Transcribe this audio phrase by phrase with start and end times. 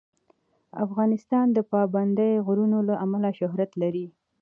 [0.85, 4.05] افغانستان د پابندی غرونه له امله شهرت لري.